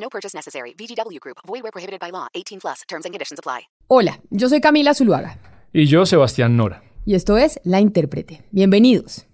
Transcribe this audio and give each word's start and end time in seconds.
No 0.00 0.08
purchase 0.08 0.34
necessary. 0.34 0.74
VGW 0.74 1.18
Group. 1.20 1.38
Void 1.46 1.62
where 1.62 1.72
prohibited 1.72 2.00
by 2.00 2.10
law. 2.10 2.28
18 2.34 2.60
plus. 2.60 2.82
Terms 2.88 3.04
and 3.04 3.12
conditions 3.12 3.38
apply. 3.38 3.68
Hola, 3.88 4.20
yo 4.30 4.48
soy 4.48 4.60
Camila 4.60 4.94
Zuluaga. 4.94 5.38
Y 5.72 5.86
yo, 5.86 6.06
Sebastián 6.06 6.56
Nora. 6.56 6.82
Y 7.04 7.14
esto 7.14 7.36
es 7.36 7.60
La 7.64 7.80
Intérprete. 7.80 8.42
Bienvenidos. 8.50 9.26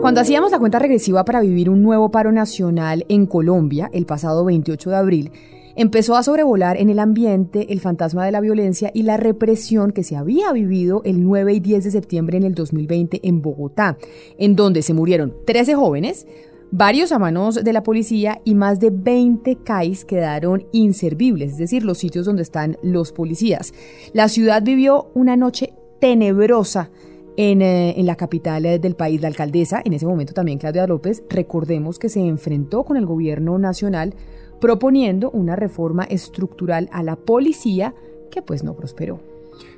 Cuando 0.00 0.20
hacíamos 0.20 0.50
la 0.50 0.58
cuenta 0.58 0.80
regresiva 0.80 1.24
para 1.24 1.40
vivir 1.40 1.70
un 1.70 1.82
nuevo 1.82 2.10
paro 2.10 2.32
nacional 2.32 3.06
en 3.08 3.26
Colombia 3.26 3.88
el 3.92 4.04
pasado 4.04 4.44
28 4.44 4.90
de 4.90 4.96
abril, 4.96 5.32
empezó 5.76 6.16
a 6.16 6.24
sobrevolar 6.24 6.76
en 6.76 6.90
el 6.90 6.98
ambiente 6.98 7.72
el 7.72 7.80
fantasma 7.80 8.26
de 8.26 8.32
la 8.32 8.40
violencia 8.40 8.90
y 8.92 9.04
la 9.04 9.16
represión 9.16 9.92
que 9.92 10.02
se 10.02 10.16
había 10.16 10.50
vivido 10.50 11.02
el 11.04 11.22
9 11.22 11.54
y 11.54 11.60
10 11.60 11.84
de 11.84 11.90
septiembre 11.92 12.36
en 12.36 12.42
el 12.42 12.54
2020 12.54 13.20
en 13.22 13.42
Bogotá, 13.42 13.96
en 14.38 14.56
donde 14.56 14.82
se 14.82 14.92
murieron 14.92 15.34
13 15.46 15.76
jóvenes, 15.76 16.26
varios 16.72 17.12
a 17.12 17.18
manos 17.18 17.62
de 17.62 17.72
la 17.72 17.82
policía 17.82 18.40
y 18.44 18.54
más 18.54 18.80
de 18.80 18.90
20 18.90 19.58
CAIs 19.62 20.04
quedaron 20.04 20.66
inservibles, 20.72 21.52
es 21.52 21.58
decir, 21.58 21.84
los 21.84 21.98
sitios 21.98 22.26
donde 22.26 22.42
están 22.42 22.78
los 22.82 23.12
policías. 23.12 23.72
La 24.14 24.28
ciudad 24.28 24.62
vivió 24.62 25.10
una 25.14 25.36
noche 25.36 25.74
tenebrosa 26.00 26.90
en, 27.36 27.62
eh, 27.62 27.94
en, 27.98 28.06
la 28.06 28.16
capital 28.16 28.64
eh, 28.66 28.78
del 28.78 28.96
país. 28.96 29.20
La 29.20 29.28
alcaldesa, 29.28 29.82
en 29.84 29.92
ese 29.92 30.06
momento 30.06 30.32
también 30.32 30.58
Claudia 30.58 30.86
López, 30.86 31.22
recordemos 31.28 31.98
que 31.98 32.08
se 32.08 32.20
enfrentó 32.20 32.84
con 32.84 32.96
el 32.96 33.06
gobierno 33.06 33.58
nacional 33.58 34.14
proponiendo 34.60 35.30
una 35.30 35.56
reforma 35.56 36.04
estructural 36.04 36.88
a 36.92 37.02
la 37.02 37.16
policía 37.16 37.94
que 38.30 38.42
pues 38.42 38.64
no 38.64 38.74
prosperó. 38.74 39.20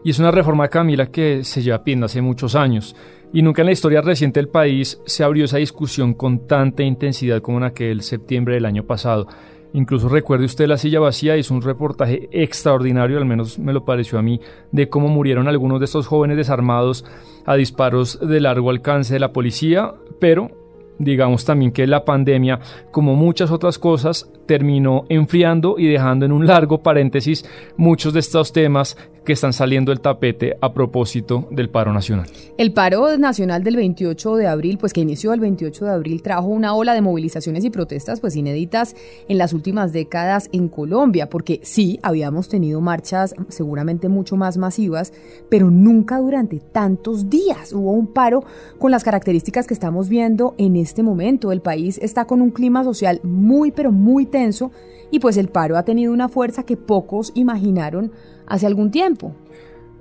Y 0.05 0.11
es 0.11 0.19
una 0.19 0.31
reforma, 0.31 0.69
Camila, 0.69 1.11
que 1.11 1.42
se 1.42 1.62
lleva 1.62 1.83
pidiendo 1.83 2.06
hace 2.06 2.23
muchos 2.23 2.55
años. 2.55 2.95
Y 3.34 3.42
nunca 3.42 3.62
en 3.62 3.66
la 3.66 3.72
historia 3.72 4.00
reciente 4.00 4.38
del 4.38 4.48
país 4.48 5.02
se 5.06 5.24
abrió 5.24 5.44
esa 5.44 5.56
discusión 5.56 6.14
con 6.14 6.46
tanta 6.46 6.84
intensidad 6.84 7.42
como 7.42 7.58
en 7.58 7.64
aquel 7.64 8.02
septiembre 8.02 8.54
del 8.54 8.64
año 8.64 8.84
pasado. 8.84 9.27
Incluso 9.72 10.08
recuerde 10.08 10.44
usted 10.44 10.68
la 10.68 10.78
silla 10.78 11.00
vacía, 11.00 11.36
hizo 11.36 11.52
un 11.52 11.60
reportaje 11.60 12.28
extraordinario, 12.30 13.18
al 13.18 13.24
menos 13.24 13.58
me 13.58 13.72
lo 13.72 13.84
pareció 13.84 14.20
a 14.20 14.22
mí, 14.22 14.40
de 14.70 14.88
cómo 14.88 15.08
murieron 15.08 15.48
algunos 15.48 15.80
de 15.80 15.86
estos 15.86 16.06
jóvenes 16.06 16.36
desarmados 16.36 17.05
a 17.44 17.56
disparos 17.56 18.20
de 18.20 18.38
largo 18.38 18.70
alcance 18.70 19.14
de 19.14 19.18
la 19.18 19.32
policía, 19.32 19.94
pero 20.20 20.52
digamos 21.00 21.44
también 21.44 21.72
que 21.72 21.88
la 21.88 22.05
pandemia, 22.05 22.60
como 22.92 23.16
muchas 23.16 23.50
otras 23.50 23.80
cosas, 23.80 24.30
terminó 24.46 25.06
enfriando 25.08 25.74
y 25.77 25.88
dejando 25.88 26.24
en 26.24 26.30
un 26.30 26.46
largo 26.46 26.84
paréntesis 26.84 27.44
muchos 27.77 28.12
de 28.12 28.20
estos 28.20 28.52
temas 28.52 28.96
que 29.25 29.33
están 29.33 29.53
saliendo 29.53 29.91
del 29.91 30.00
tapete 30.00 30.56
a 30.61 30.72
propósito 30.72 31.48
del 31.50 31.70
paro 31.70 31.92
nacional. 31.92 32.27
El 32.58 32.72
paro 32.72 33.17
nacional 33.17 33.64
del 33.64 33.77
28 33.77 34.36
de 34.36 34.47
abril, 34.47 34.78
pues 34.78 34.92
que 34.92 35.00
inició 35.00 35.33
el 35.33 35.41
28 35.41 35.86
de 35.86 35.91
abril, 35.91 36.22
trajo 36.22 36.47
una 36.47 36.75
ola 36.75 36.94
de 36.94 37.00
movilizaciones 37.00 37.64
y 37.64 37.70
protestas 37.70 38.20
pues 38.20 38.36
inéditas 38.36 38.95
en 39.28 39.39
las 39.39 39.52
últimas 39.52 39.92
décadas 39.92 40.48
en 40.52 40.69
Colombia, 40.69 41.28
porque 41.30 41.61
sí, 41.62 41.98
habíamos 42.02 42.48
tenido 42.48 42.80
marchas 42.80 43.34
seguramente 43.48 44.08
mucho 44.08 44.36
más 44.36 44.58
masivas, 44.58 45.12
pero 45.48 45.70
nunca 45.70 46.19
durante 46.19 46.61
tantos 46.61 47.30
días 47.30 47.73
hubo 47.73 47.92
un 47.92 48.08
paro 48.08 48.45
con 48.79 48.91
las 48.91 49.05
características 49.05 49.67
que 49.67 49.74
estamos 49.74 50.08
viendo 50.08 50.55
en 50.58 50.77
este 50.77 51.02
momento. 51.02 51.51
El 51.51 51.61
país 51.61 51.98
está 52.02 52.27
con 52.27 52.42
un 52.42 52.51
clima 52.51 52.85
social 52.85 53.20
muy, 53.23 53.70
pero 53.70 53.91
muy 53.91 54.27
tenso 54.27 54.70
y 55.11 55.20
pues 55.20 55.36
el 55.36 55.48
paro 55.48 55.77
ha 55.77 55.85
tenido 55.85 56.12
una 56.12 56.29
fuerza 56.29 56.64
que 56.64 56.77
pocos 56.77 57.33
imaginaron 57.35 58.12
hace 58.46 58.66
algún 58.66 58.90
tiempo. 58.90 59.34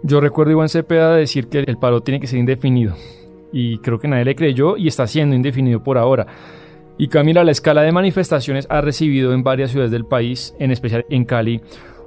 Yo 0.03 0.19
recuerdo 0.19 0.49
a 0.49 0.53
Iván 0.53 0.69
Cepeda 0.69 1.15
decir 1.15 1.47
que 1.47 1.59
el 1.59 1.77
paro 1.77 2.01
tiene 2.01 2.19
que 2.19 2.27
ser 2.27 2.39
indefinido 2.39 2.95
y 3.53 3.77
creo 3.77 3.99
que 3.99 4.07
nadie 4.07 4.25
le 4.25 4.35
creyó 4.35 4.75
y 4.75 4.87
está 4.87 5.07
siendo 5.07 5.35
indefinido 5.35 5.83
por 5.83 5.97
ahora. 5.97 6.27
Y 6.97 7.07
Camila, 7.07 7.43
la 7.43 7.51
escala 7.51 7.81
de 7.81 7.91
manifestaciones 7.91 8.67
ha 8.69 8.81
recibido 8.81 9.33
en 9.33 9.43
varias 9.43 9.71
ciudades 9.71 9.91
del 9.91 10.05
país, 10.05 10.53
en 10.59 10.71
especial 10.71 11.05
en 11.09 11.25
Cali, 11.25 11.61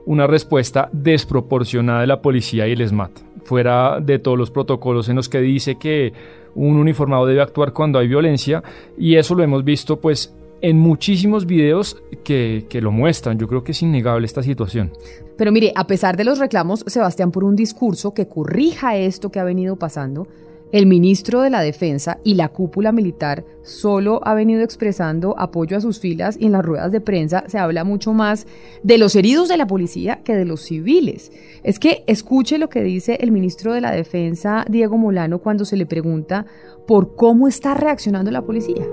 una 0.04 0.26
respuesta 0.26 0.88
desproporcionada 0.92 2.00
de 2.00 2.06
la 2.06 2.22
policía 2.22 2.68
y 2.68 2.72
el 2.72 2.86
SMAT, 2.86 3.10
fuera 3.44 4.00
de 4.00 4.18
todos 4.18 4.38
los 4.38 4.50
protocolos 4.50 5.08
en 5.08 5.16
los 5.16 5.28
que 5.28 5.40
dice 5.40 5.76
que 5.76 6.12
un 6.54 6.76
uniformado 6.76 7.26
debe 7.26 7.42
actuar 7.42 7.72
cuando 7.72 7.98
hay 7.98 8.08
violencia 8.08 8.62
y 8.96 9.16
eso 9.16 9.34
lo 9.34 9.42
hemos 9.42 9.64
visto 9.64 10.00
pues 10.00 10.34
en 10.60 10.78
muchísimos 10.78 11.46
videos 11.46 12.02
que, 12.24 12.66
lo 12.80 12.92
muestran. 12.92 13.38
Yo 13.38 13.48
creo 13.48 13.64
que 13.64 13.72
es 13.72 13.82
innegable 13.82 14.26
esta 14.26 14.42
situación. 14.42 14.92
Pero 15.36 15.52
mire, 15.52 15.72
a 15.74 15.86
pesar 15.86 16.16
de 16.16 16.24
los 16.24 16.38
reclamos, 16.38 16.84
Sebastián, 16.86 17.30
por 17.30 17.44
un 17.44 17.56
discurso 17.56 18.14
que 18.14 18.26
corrija 18.26 18.96
esto 18.96 19.30
que 19.30 19.40
ha 19.40 19.44
venido 19.44 19.76
pasando, 19.76 20.26
el 20.72 20.86
ministro 20.86 21.42
de 21.42 21.50
la 21.50 21.60
Defensa 21.60 22.18
y 22.24 22.34
la 22.34 22.48
cúpula 22.48 22.90
militar 22.90 23.44
solo 23.62 24.20
ha 24.24 24.34
venido 24.34 24.62
expresando 24.62 25.38
apoyo 25.38 25.76
a 25.76 25.80
sus 25.80 26.00
filas 26.00 26.36
y 26.40 26.46
en 26.46 26.52
las 26.52 26.64
ruedas 26.64 26.90
de 26.90 27.00
prensa 27.00 27.44
se 27.46 27.58
habla 27.58 27.84
mucho 27.84 28.12
más 28.12 28.46
de 28.82 28.98
los 28.98 29.14
heridos 29.14 29.48
de 29.48 29.58
la 29.58 29.68
policía 29.68 30.22
que 30.24 30.34
de 30.34 30.44
los 30.44 30.62
civiles. 30.62 31.30
Es 31.62 31.78
que 31.78 32.02
escuche 32.08 32.58
lo 32.58 32.68
que 32.68 32.82
dice 32.82 33.18
el 33.20 33.30
ministro 33.30 33.72
de 33.74 33.80
la 33.80 33.92
Defensa, 33.92 34.64
Diego 34.68 34.98
Molano, 34.98 35.38
cuando 35.38 35.64
se 35.64 35.76
le 35.76 35.86
pregunta 35.86 36.46
por 36.86 37.14
cómo 37.14 37.46
está 37.46 37.74
reaccionando 37.74 38.32
la 38.32 38.42
policía. 38.42 38.86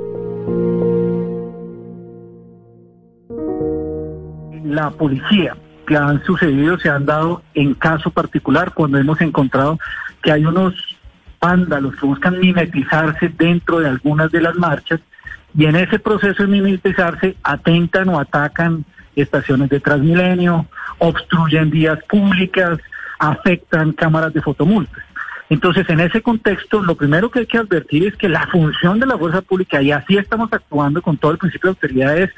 La 4.73 4.89
policía 4.91 5.55
que 5.85 5.97
han 5.97 6.23
sucedido 6.23 6.77
se 6.79 6.89
han 6.89 7.05
dado 7.05 7.43
en 7.53 7.73
caso 7.73 8.09
particular 8.09 8.73
cuando 8.73 8.97
hemos 8.97 9.19
encontrado 9.21 9.79
que 10.21 10.31
hay 10.31 10.45
unos 10.45 10.73
vándalos 11.39 11.95
que 11.95 12.05
buscan 12.05 12.39
mimetizarse 12.39 13.29
dentro 13.29 13.79
de 13.79 13.89
algunas 13.89 14.31
de 14.31 14.41
las 14.41 14.55
marchas 14.55 15.01
y 15.55 15.65
en 15.65 15.75
ese 15.75 15.99
proceso 15.99 16.43
de 16.43 16.49
mimetizarse 16.49 17.35
atentan 17.43 18.09
o 18.09 18.19
atacan 18.19 18.85
estaciones 19.15 19.69
de 19.69 19.79
Transmilenio, 19.79 20.65
obstruyen 20.97 21.69
vías 21.69 21.99
públicas, 22.09 22.79
afectan 23.19 23.91
cámaras 23.93 24.33
de 24.33 24.41
fotomultas. 24.41 25.03
Entonces, 25.49 25.87
en 25.89 25.99
ese 25.99 26.21
contexto, 26.21 26.81
lo 26.81 26.95
primero 26.95 27.29
que 27.29 27.39
hay 27.39 27.45
que 27.45 27.59
advertir 27.59 28.07
es 28.07 28.15
que 28.15 28.29
la 28.29 28.47
función 28.47 28.99
de 28.99 29.05
la 29.05 29.17
fuerza 29.17 29.41
pública, 29.41 29.81
y 29.81 29.91
así 29.91 30.17
estamos 30.17 30.51
actuando 30.51 31.01
con 31.01 31.17
todo 31.17 31.31
el 31.31 31.37
principio 31.37 31.69
de 31.69 31.75
autoridad, 31.75 32.17
es 32.17 32.31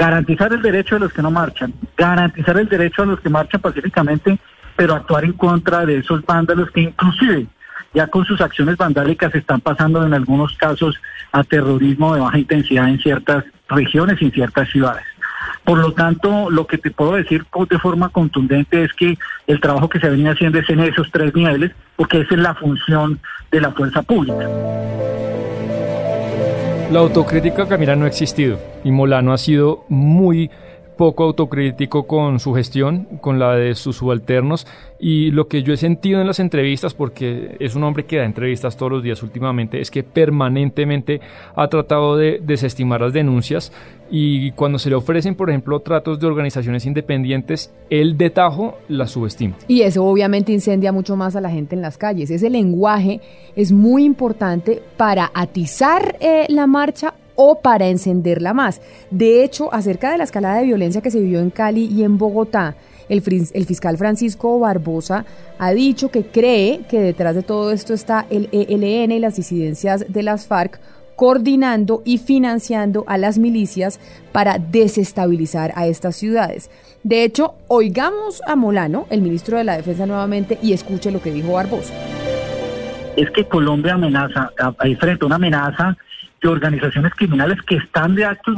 garantizar 0.00 0.50
el 0.50 0.62
derecho 0.62 0.94
de 0.94 1.02
los 1.02 1.12
que 1.12 1.20
no 1.20 1.30
marchan, 1.30 1.74
garantizar 1.94 2.56
el 2.56 2.66
derecho 2.66 3.02
a 3.02 3.06
los 3.06 3.20
que 3.20 3.28
marchan 3.28 3.60
pacíficamente, 3.60 4.38
pero 4.74 4.94
actuar 4.94 5.26
en 5.26 5.34
contra 5.34 5.84
de 5.84 5.98
esos 5.98 6.24
vándalos 6.24 6.70
que 6.70 6.80
inclusive 6.80 7.46
ya 7.92 8.06
con 8.06 8.24
sus 8.24 8.40
acciones 8.40 8.78
vandálicas 8.78 9.34
están 9.34 9.60
pasando 9.60 10.06
en 10.06 10.14
algunos 10.14 10.56
casos 10.56 10.98
a 11.32 11.44
terrorismo 11.44 12.14
de 12.14 12.22
baja 12.22 12.38
intensidad 12.38 12.88
en 12.88 12.98
ciertas 12.98 13.44
regiones 13.68 14.16
y 14.22 14.24
en 14.24 14.32
ciertas 14.32 14.70
ciudades. 14.70 15.04
Por 15.64 15.76
lo 15.76 15.92
tanto, 15.92 16.48
lo 16.48 16.66
que 16.66 16.78
te 16.78 16.90
puedo 16.90 17.12
decir 17.12 17.44
de 17.68 17.78
forma 17.78 18.08
contundente 18.08 18.82
es 18.82 18.94
que 18.94 19.18
el 19.48 19.60
trabajo 19.60 19.90
que 19.90 20.00
se 20.00 20.08
venía 20.08 20.32
haciendo 20.32 20.60
es 20.60 20.70
en 20.70 20.80
esos 20.80 21.10
tres 21.10 21.34
niveles, 21.34 21.72
porque 21.96 22.22
esa 22.22 22.34
es 22.36 22.40
la 22.40 22.54
función 22.54 23.20
de 23.50 23.60
la 23.60 23.70
fuerza 23.72 24.02
pública. 24.02 24.48
La 26.90 26.98
autocrítica, 26.98 27.68
Camila, 27.68 27.94
no 27.94 28.04
ha 28.04 28.08
existido 28.08 28.58
y 28.82 28.90
Molano 28.90 29.32
ha 29.32 29.38
sido 29.38 29.84
muy 29.88 30.50
poco 30.96 31.22
autocrítico 31.22 32.08
con 32.08 32.40
su 32.40 32.52
gestión, 32.52 33.06
con 33.20 33.38
la 33.38 33.54
de 33.54 33.76
sus 33.76 33.96
subalternos 33.96 34.66
y 34.98 35.30
lo 35.30 35.46
que 35.46 35.62
yo 35.62 35.72
he 35.72 35.76
sentido 35.76 36.20
en 36.20 36.26
las 36.26 36.40
entrevistas, 36.40 36.92
porque 36.92 37.56
es 37.60 37.76
un 37.76 37.84
hombre 37.84 38.06
que 38.06 38.16
da 38.16 38.24
entrevistas 38.24 38.76
todos 38.76 38.90
los 38.90 39.02
días 39.04 39.22
últimamente, 39.22 39.80
es 39.80 39.90
que 39.90 40.02
permanentemente 40.02 41.20
ha 41.54 41.68
tratado 41.68 42.16
de 42.16 42.40
desestimar 42.42 43.00
las 43.00 43.12
denuncias 43.12 43.72
y 44.10 44.50
cuando 44.52 44.78
se 44.78 44.90
le 44.90 44.96
ofrecen, 44.96 45.34
por 45.34 45.50
ejemplo, 45.50 45.80
tratos 45.80 46.18
de 46.18 46.26
organizaciones 46.26 46.84
independientes, 46.84 47.70
él 47.90 48.18
de 48.18 48.30
tajo 48.30 48.78
las 48.88 49.12
subestima. 49.12 49.56
Y 49.68 49.82
eso 49.82 50.04
obviamente 50.04 50.52
incendia 50.52 50.92
mucho 50.92 51.16
más 51.16 51.36
a 51.36 51.40
la 51.40 51.50
gente 51.50 51.76
en 51.76 51.82
las 51.82 51.96
calles. 51.96 52.30
Ese 52.30 52.50
lenguaje 52.50 53.20
es 53.54 53.70
muy 53.72 54.04
importante 54.04 54.82
para 54.96 55.30
atizar 55.32 56.16
eh, 56.20 56.46
la 56.48 56.66
marcha 56.66 57.14
o 57.36 57.60
para 57.60 57.88
encenderla 57.88 58.52
más. 58.52 58.80
De 59.10 59.44
hecho, 59.44 59.72
acerca 59.72 60.10
de 60.10 60.18
la 60.18 60.24
escalada 60.24 60.58
de 60.58 60.64
violencia 60.64 61.00
que 61.00 61.10
se 61.10 61.20
vivió 61.20 61.40
en 61.40 61.50
Cali 61.50 61.86
y 61.86 62.02
en 62.02 62.18
Bogotá, 62.18 62.76
el, 63.08 63.22
el, 63.54 63.66
fiscal 63.66 63.96
Francisco 63.96 64.58
Barbosa 64.60 65.24
ha 65.58 65.72
dicho 65.72 66.10
que 66.10 66.24
cree 66.26 66.82
que 66.88 67.00
detrás 67.00 67.34
de 67.34 67.42
todo 67.42 67.72
esto 67.72 67.92
está 67.92 68.26
el 68.30 68.48
ELN 68.52 69.10
y 69.12 69.18
las 69.18 69.36
disidencias 69.36 70.04
de 70.08 70.22
las 70.22 70.46
FARC 70.46 70.80
coordinando 71.20 72.00
y 72.06 72.16
financiando 72.16 73.04
a 73.06 73.18
las 73.18 73.36
milicias 73.36 74.00
para 74.32 74.56
desestabilizar 74.56 75.70
a 75.76 75.86
estas 75.86 76.16
ciudades. 76.16 76.70
De 77.02 77.24
hecho, 77.24 77.56
oigamos 77.68 78.40
a 78.48 78.56
Molano, 78.56 79.06
el 79.10 79.20
ministro 79.20 79.58
de 79.58 79.64
la 79.64 79.76
Defensa 79.76 80.06
nuevamente, 80.06 80.58
y 80.62 80.72
escuche 80.72 81.10
lo 81.10 81.20
que 81.20 81.30
dijo 81.30 81.52
Barbosa. 81.52 81.92
Es 83.18 83.30
que 83.32 83.44
Colombia 83.44 83.96
amenaza, 83.96 84.50
hay 84.78 84.94
frente 84.94 85.22
a 85.22 85.26
una 85.26 85.34
amenaza 85.34 85.94
de 86.40 86.48
organizaciones 86.48 87.12
criminales 87.14 87.58
que 87.68 87.76
están 87.76 88.14
de 88.14 88.24
actos 88.24 88.56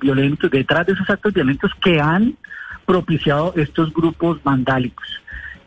violentos, 0.00 0.48
detrás 0.48 0.86
de 0.86 0.92
esos 0.92 1.10
actos 1.10 1.34
violentos 1.34 1.72
que 1.82 2.00
han 2.00 2.36
propiciado 2.84 3.52
estos 3.56 3.92
grupos 3.92 4.40
vandálicos. 4.44 5.08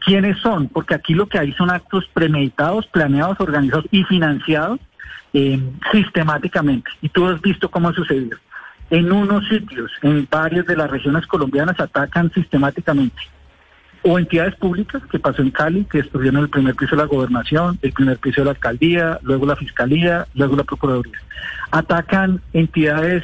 ¿Quiénes 0.05 0.37
son? 0.37 0.69
Porque 0.69 0.95
aquí 0.95 1.13
lo 1.13 1.27
que 1.27 1.37
hay 1.37 1.51
son 1.51 1.69
actos 1.69 2.05
premeditados, 2.13 2.87
planeados, 2.87 3.41
organizados 3.41 3.87
y 3.91 4.05
financiados 4.05 4.79
eh, 5.33 5.59
sistemáticamente. 5.91 6.89
Y 7.01 7.09
tú 7.09 7.27
has 7.27 7.41
visto 7.41 7.69
cómo 7.69 7.89
ha 7.89 7.93
sucedido. 7.93 8.37
En 8.89 9.11
unos 9.11 9.47
sitios, 9.47 9.91
en 10.01 10.27
varias 10.29 10.65
de 10.65 10.75
las 10.75 10.89
regiones 10.89 11.27
colombianas, 11.27 11.79
atacan 11.79 12.31
sistemáticamente 12.33 13.21
o 14.01 14.17
entidades 14.17 14.55
públicas, 14.55 15.01
que 15.11 15.19
pasó 15.19 15.41
en 15.41 15.51
Cali, 15.51 15.85
que 15.85 15.99
estuvieron 15.99 16.37
en 16.37 16.43
el 16.43 16.49
primer 16.49 16.75
piso 16.75 16.95
de 16.95 17.01
la 17.01 17.07
gobernación, 17.07 17.77
el 17.81 17.91
primer 17.91 18.17
piso 18.17 18.41
de 18.41 18.45
la 18.45 18.51
alcaldía, 18.51 19.19
luego 19.23 19.45
la 19.45 19.55
fiscalía, 19.55 20.27
luego 20.33 20.55
la 20.55 20.63
procuraduría. 20.63 21.19
Atacan 21.71 22.41
entidades 22.53 23.23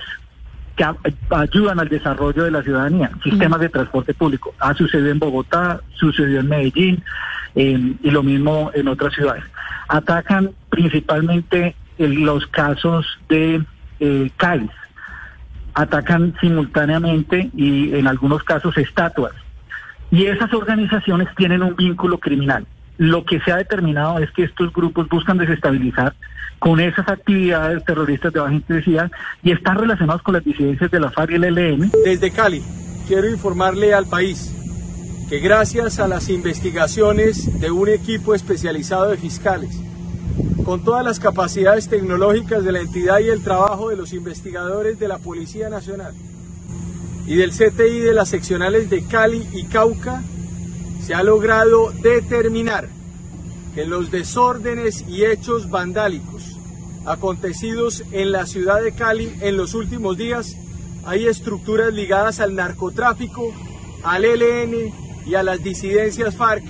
que 0.75 0.85
ayudan 1.29 1.79
al 1.79 1.89
desarrollo 1.89 2.43
de 2.43 2.51
la 2.51 2.61
ciudadanía, 2.61 3.11
sistemas 3.23 3.59
de 3.59 3.69
transporte 3.69 4.13
público. 4.13 4.53
Ha 4.59 4.73
sucedido 4.73 5.11
en 5.11 5.19
Bogotá, 5.19 5.81
sucedió 5.95 6.41
en 6.41 6.49
Medellín 6.49 7.03
y 7.55 8.11
lo 8.11 8.23
mismo 8.23 8.71
en 8.73 8.87
otras 8.87 9.13
ciudades. 9.13 9.43
Atacan 9.87 10.51
principalmente 10.69 11.75
en 11.97 12.25
los 12.25 12.45
casos 12.47 13.05
de 13.29 13.63
eh, 13.99 14.29
Cali. 14.35 14.69
Atacan 15.73 16.35
simultáneamente 16.41 17.49
y 17.55 17.95
en 17.95 18.07
algunos 18.07 18.43
casos 18.43 18.77
estatuas. 18.77 19.33
Y 20.11 20.25
esas 20.25 20.53
organizaciones 20.53 21.27
tienen 21.35 21.63
un 21.63 21.75
vínculo 21.75 22.17
criminal. 22.17 22.65
Lo 22.97 23.25
que 23.25 23.39
se 23.41 23.51
ha 23.51 23.57
determinado 23.57 24.19
es 24.19 24.31
que 24.31 24.43
estos 24.43 24.71
grupos 24.71 25.09
buscan 25.09 25.37
desestabilizar 25.37 26.13
con 26.59 26.79
esas 26.79 27.07
actividades 27.07 27.83
terroristas 27.85 28.33
de 28.33 28.39
baja 28.39 28.53
intensidad 28.53 29.11
y 29.43 29.51
están 29.51 29.77
relacionados 29.77 30.21
con 30.21 30.33
las 30.33 30.43
disidencias 30.43 30.89
de 30.89 30.99
la 30.99 31.11
FARC 31.11 31.31
y 31.31 31.35
el 31.35 31.43
ELN. 31.43 31.91
Desde 32.03 32.31
Cali, 32.31 32.63
quiero 33.07 33.29
informarle 33.29 33.93
al 33.93 34.07
país 34.07 34.51
que 35.29 35.39
gracias 35.39 35.99
a 35.99 36.07
las 36.07 36.29
investigaciones 36.29 37.59
de 37.59 37.71
un 37.71 37.89
equipo 37.89 38.35
especializado 38.35 39.09
de 39.09 39.17
fiscales, 39.17 39.79
con 40.63 40.83
todas 40.83 41.03
las 41.03 41.19
capacidades 41.19 41.89
tecnológicas 41.89 42.63
de 42.63 42.71
la 42.71 42.79
entidad 42.79 43.19
y 43.19 43.29
el 43.29 43.43
trabajo 43.43 43.89
de 43.89 43.95
los 43.95 44.13
investigadores 44.13 44.99
de 44.99 45.07
la 45.07 45.17
Policía 45.17 45.69
Nacional 45.69 46.13
y 47.27 47.35
del 47.35 47.51
CTI 47.51 47.99
de 47.99 48.13
las 48.13 48.29
seccionales 48.29 48.89
de 48.89 49.03
Cali 49.03 49.47
y 49.53 49.65
Cauca, 49.65 50.21
se 51.01 51.13
ha 51.13 51.23
logrado 51.23 51.91
determinar 51.91 52.87
que 53.75 53.85
los 53.85 54.09
desórdenes 54.09 55.03
y 55.07 55.25
hechos 55.25 55.69
vandálicos 55.69 56.55
acontecidos 57.05 58.03
en 58.11 58.31
la 58.31 58.47
ciudad 58.47 58.81
de 58.81 58.93
Cali 58.93 59.31
en 59.41 59.57
los 59.57 59.73
últimos 59.75 60.17
días 60.17 60.55
hay 61.05 61.27
estructuras 61.27 61.93
ligadas 61.93 62.39
al 62.39 62.55
narcotráfico, 62.55 63.53
al 64.03 64.25
ELN 64.25 64.91
y 65.27 65.35
a 65.35 65.43
las 65.43 65.61
disidencias 65.61 66.35
FARC 66.35 66.63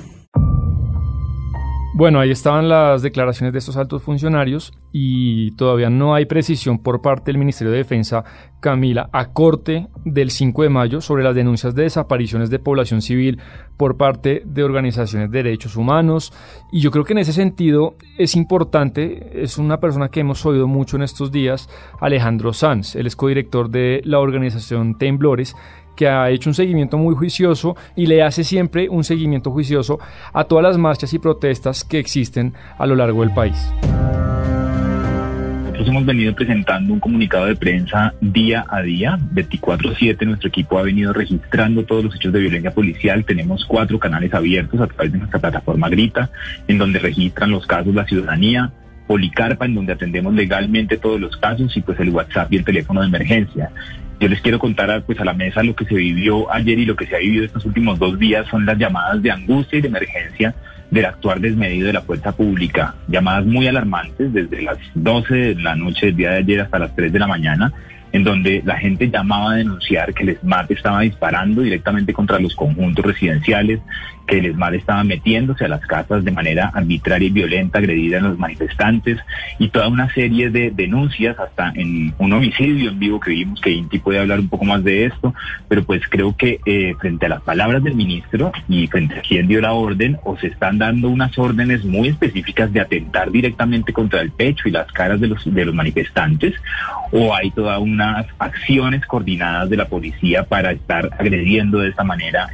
bueno, 1.97 2.19
ahí 2.19 2.29
estaban 2.29 2.67
las 2.67 3.01
declaraciones 3.03 3.53
de 3.53 3.59
estos 3.59 3.77
altos 3.77 4.03
funcionarios 4.03 4.73
y 4.91 5.51
todavía 5.51 5.89
no 5.89 6.13
hay 6.13 6.25
precisión 6.25 6.77
por 6.79 7.01
parte 7.01 7.31
del 7.31 7.37
Ministerio 7.37 7.71
de 7.71 7.77
Defensa, 7.77 8.25
Camila, 8.59 9.09
a 9.13 9.31
corte 9.31 9.87
del 10.03 10.29
5 10.29 10.63
de 10.63 10.69
mayo 10.69 10.99
sobre 10.99 11.23
las 11.23 11.35
denuncias 11.35 11.73
de 11.73 11.83
desapariciones 11.83 12.49
de 12.49 12.59
población 12.59 13.01
civil 13.01 13.39
por 13.77 13.95
parte 13.95 14.43
de 14.45 14.63
organizaciones 14.65 15.31
de 15.31 15.41
derechos 15.41 15.77
humanos. 15.77 16.33
Y 16.69 16.81
yo 16.81 16.91
creo 16.91 17.05
que 17.05 17.13
en 17.13 17.19
ese 17.19 17.31
sentido 17.31 17.95
es 18.17 18.35
importante, 18.35 19.41
es 19.41 19.57
una 19.57 19.79
persona 19.79 20.09
que 20.09 20.19
hemos 20.19 20.45
oído 20.45 20.67
mucho 20.67 20.97
en 20.97 21.03
estos 21.03 21.31
días, 21.31 21.69
Alejandro 22.01 22.51
Sanz, 22.51 22.97
el 22.97 23.07
es 23.07 23.15
codirector 23.15 23.69
de 23.69 24.01
la 24.03 24.19
organización 24.19 24.97
Temblores, 24.97 25.55
que 25.95 26.07
ha 26.07 26.29
hecho 26.29 26.49
un 26.49 26.53
seguimiento 26.53 26.97
muy 26.97 27.15
juicioso 27.15 27.75
y 27.95 28.07
le 28.07 28.23
hace 28.23 28.43
siempre 28.43 28.89
un 28.89 29.03
seguimiento 29.03 29.51
juicioso 29.51 29.99
a 30.33 30.43
todas 30.43 30.63
las 30.63 30.77
marchas 30.77 31.13
y 31.13 31.19
protestas 31.19 31.83
que 31.83 31.99
existen 31.99 32.53
a 32.77 32.85
lo 32.85 32.95
largo 32.95 33.21
del 33.21 33.33
país. 33.33 33.71
Nosotros 35.75 35.89
hemos 35.89 36.05
venido 36.05 36.33
presentando 36.33 36.93
un 36.93 37.01
comunicado 37.01 37.47
de 37.47 37.55
prensa 37.57 38.13
día 38.21 38.65
a 38.69 38.81
día, 38.81 39.19
24/7. 39.33 40.25
Nuestro 40.25 40.47
equipo 40.47 40.79
ha 40.79 40.83
venido 40.83 41.11
registrando 41.11 41.83
todos 41.83 42.05
los 42.05 42.15
hechos 42.15 42.31
de 42.31 42.39
violencia 42.39 42.71
policial. 42.71 43.25
Tenemos 43.25 43.65
cuatro 43.65 43.99
canales 43.99 44.33
abiertos 44.33 44.79
a 44.79 44.87
través 44.87 45.11
de 45.11 45.17
nuestra 45.17 45.39
plataforma 45.39 45.89
Grita, 45.89 46.29
en 46.69 46.77
donde 46.77 46.99
registran 46.99 47.51
los 47.51 47.67
casos 47.67 47.93
la 47.93 48.05
ciudadanía, 48.05 48.71
Policarpa, 49.05 49.65
en 49.65 49.75
donde 49.75 49.91
atendemos 49.91 50.33
legalmente 50.33 50.97
todos 50.97 51.19
los 51.19 51.35
casos, 51.35 51.75
y 51.75 51.81
pues 51.81 51.99
el 51.99 52.09
WhatsApp 52.09 52.53
y 52.53 52.55
el 52.55 52.63
teléfono 52.63 53.01
de 53.01 53.07
emergencia. 53.07 53.69
Yo 54.19 54.29
les 54.29 54.41
quiero 54.41 54.59
contar 54.59 54.89
a, 54.91 55.01
pues, 55.01 55.19
a 55.19 55.25
la 55.25 55.33
mesa 55.33 55.63
lo 55.63 55.75
que 55.75 55.85
se 55.85 55.95
vivió 55.95 56.51
ayer 56.51 56.79
y 56.79 56.85
lo 56.85 56.95
que 56.95 57.05
se 57.05 57.15
ha 57.15 57.19
vivido 57.19 57.45
estos 57.45 57.65
últimos 57.65 57.99
dos 57.99 58.17
días 58.17 58.47
son 58.49 58.65
las 58.65 58.77
llamadas 58.77 59.21
de 59.21 59.31
angustia 59.31 59.79
y 59.79 59.81
de 59.81 59.87
emergencia 59.89 60.55
del 60.91 61.05
actuar 61.05 61.39
desmedido 61.39 61.87
de 61.87 61.93
la 61.93 62.01
fuerza 62.01 62.31
pública, 62.31 62.95
llamadas 63.07 63.45
muy 63.45 63.67
alarmantes 63.67 64.31
desde 64.31 64.61
las 64.61 64.77
12 64.93 65.35
de 65.35 65.55
la 65.55 65.75
noche 65.75 66.07
del 66.07 66.15
día 66.15 66.31
de 66.31 66.37
ayer 66.37 66.61
hasta 66.61 66.79
las 66.79 66.95
3 66.95 67.11
de 67.11 67.19
la 67.19 67.27
mañana, 67.27 67.73
en 68.15 68.23
donde 68.23 68.61
la 68.63 68.77
gente 68.77 69.09
llamaba 69.09 69.51
a 69.51 69.55
denunciar 69.55 70.13
que 70.13 70.23
el 70.23 70.29
ESMAD 70.29 70.71
estaba 70.71 71.01
disparando 71.01 71.61
directamente 71.61 72.13
contra 72.13 72.39
los 72.39 72.55
conjuntos 72.55 73.03
residenciales, 73.03 73.81
que 74.25 74.39
el 74.39 74.45
ESMAD 74.45 74.75
estaba 74.75 75.03
metiéndose 75.03 75.65
a 75.65 75.67
las 75.67 75.85
casas 75.85 76.23
de 76.23 76.31
manera 76.31 76.71
arbitraria 76.73 77.27
y 77.27 77.31
violenta, 77.31 77.79
agredida 77.79 78.19
a 78.19 78.21
los 78.21 78.39
manifestantes 78.39 79.19
y 79.59 79.67
toda 79.67 79.89
una 79.89 80.09
serie 80.13 80.49
de 80.49 80.71
denuncias, 80.71 81.37
hasta 81.37 81.73
en 81.75 82.13
un 82.17 82.31
homicidio 82.31 82.89
en 82.89 82.99
vivo 82.99 83.19
que 83.19 83.31
vimos 83.31 83.59
que 83.59 83.71
Inti 83.71 83.99
puede 83.99 84.19
hablar 84.19 84.39
un 84.39 84.47
poco 84.47 84.63
más 84.63 84.81
de 84.81 85.07
esto, 85.07 85.33
pero 85.67 85.83
pues 85.83 86.01
creo 86.09 86.37
que 86.37 86.61
eh, 86.65 86.95
frente 86.97 87.25
a 87.25 87.29
las 87.29 87.41
palabras 87.41 87.83
del 87.83 87.95
ministro 87.95 88.53
y 88.69 88.87
frente 88.87 89.19
a 89.19 89.21
quien 89.23 89.49
dio 89.49 89.59
la 89.59 89.73
orden, 89.73 90.17
o 90.23 90.37
se 90.37 90.47
están 90.47 90.77
dando 90.77 91.09
unas 91.09 91.37
órdenes 91.37 91.83
muy 91.83 92.07
específicas 92.07 92.71
de 92.71 92.79
atentar 92.79 93.29
directamente 93.29 93.91
contra 93.91 94.21
el 94.21 94.31
pecho 94.31 94.69
y 94.69 94.71
las 94.71 94.89
caras 94.93 95.19
de 95.19 95.27
los, 95.27 95.53
de 95.53 95.65
los 95.65 95.75
manifestantes, 95.75 96.53
o 97.11 97.35
hay 97.35 97.51
toda 97.51 97.77
acciones 98.39 99.05
coordinadas 99.05 99.69
de 99.69 99.77
la 99.77 99.87
policía 99.87 100.43
para 100.43 100.71
estar 100.71 101.09
agrediendo 101.17 101.79
de 101.79 101.89
esta 101.89 102.03
manera 102.03 102.49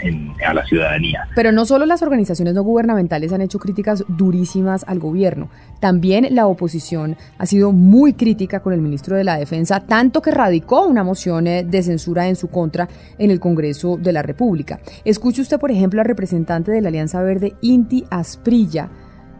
a 0.45 0.53
la 0.53 0.65
ciudadanía. 0.65 1.27
Pero 1.35 1.51
no 1.51 1.65
solo 1.65 1.85
las 1.85 2.01
organizaciones 2.01 2.53
no 2.53 2.63
gubernamentales 2.63 3.33
han 3.33 3.41
hecho 3.41 3.59
críticas 3.59 4.03
durísimas 4.07 4.83
al 4.87 4.99
gobierno, 4.99 5.49
también 5.79 6.27
la 6.31 6.47
oposición 6.47 7.17
ha 7.37 7.45
sido 7.45 7.71
muy 7.71 8.13
crítica 8.13 8.61
con 8.61 8.73
el 8.73 8.81
ministro 8.81 9.15
de 9.15 9.23
la 9.23 9.37
Defensa, 9.37 9.81
tanto 9.81 10.21
que 10.21 10.31
radicó 10.31 10.85
una 10.85 11.03
moción 11.03 11.47
eh, 11.47 11.63
de 11.63 11.83
censura 11.83 12.27
en 12.27 12.35
su 12.35 12.49
contra 12.49 12.87
en 13.17 13.31
el 13.31 13.39
Congreso 13.39 13.97
de 13.97 14.13
la 14.13 14.21
República. 14.21 14.79
Escuche 15.05 15.41
usted, 15.41 15.59
por 15.59 15.71
ejemplo, 15.71 16.01
al 16.01 16.07
representante 16.07 16.71
de 16.71 16.81
la 16.81 16.89
Alianza 16.89 17.21
Verde, 17.21 17.53
Inti 17.61 18.05
Asprilla, 18.09 18.89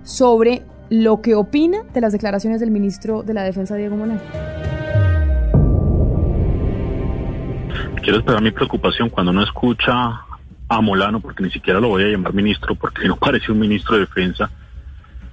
sobre 0.03 0.63
lo 0.89 1.21
que 1.21 1.35
opina 1.35 1.83
de 1.93 2.01
las 2.01 2.11
declaraciones 2.11 2.59
del 2.59 2.71
ministro 2.71 3.23
de 3.23 3.33
la 3.33 3.43
Defensa, 3.43 3.75
Diego 3.75 3.95
Molano. 3.95 4.21
Quiero 8.01 8.19
esperar 8.19 8.41
mi 8.41 8.51
preocupación 8.51 9.09
cuando 9.09 9.31
uno 9.31 9.43
escucha 9.43 10.21
a 10.67 10.81
Molano, 10.81 11.19
porque 11.19 11.43
ni 11.43 11.51
siquiera 11.51 11.79
lo 11.79 11.89
voy 11.89 12.03
a 12.03 12.07
llamar 12.07 12.33
ministro, 12.33 12.75
porque 12.75 13.07
no 13.07 13.15
parece 13.15 13.51
un 13.51 13.59
ministro 13.59 13.95
de 13.95 14.01
defensa, 14.01 14.49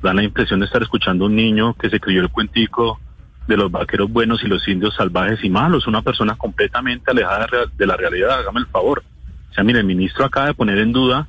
da 0.02 0.12
la 0.12 0.22
impresión 0.22 0.60
de 0.60 0.66
estar 0.66 0.82
escuchando 0.82 1.24
a 1.24 1.28
un 1.28 1.36
niño 1.36 1.74
que 1.74 1.90
se 1.90 1.98
creyó 1.98 2.20
el 2.20 2.30
cuentico 2.30 3.00
de 3.46 3.56
los 3.56 3.70
vaqueros 3.70 4.12
buenos 4.12 4.42
y 4.44 4.46
los 4.46 4.66
indios 4.68 4.94
salvajes 4.94 5.42
y 5.42 5.48
malos, 5.48 5.86
una 5.86 6.02
persona 6.02 6.34
completamente 6.36 7.10
alejada 7.10 7.46
de 7.76 7.86
la 7.86 7.96
realidad, 7.96 8.40
hágame 8.40 8.60
el 8.60 8.66
favor. 8.66 9.02
O 9.50 9.54
sea, 9.54 9.64
mire, 9.64 9.80
el 9.80 9.86
ministro 9.86 10.24
acaba 10.24 10.46
de 10.46 10.54
poner 10.54 10.78
en 10.78 10.92
duda 10.92 11.26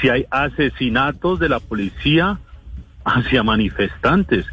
si 0.00 0.08
hay 0.08 0.24
asesinatos 0.30 1.38
de 1.38 1.48
la 1.48 1.60
policía 1.60 2.38
hacia 3.04 3.42
manifestantes. 3.42 4.46